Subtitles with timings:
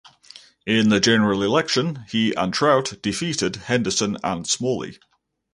[0.65, 4.97] In the general election he and Trout defeated Henderson and Smalley.